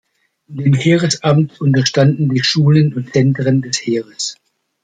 Dem 0.47 0.73
Heeresamt 0.73 1.61
unterstanden 1.61 2.29
die 2.29 2.41
Schulen 2.43 2.91
und 2.95 3.13
Zentren 3.13 3.61
des 3.61 3.77
Heeres. 3.85 4.35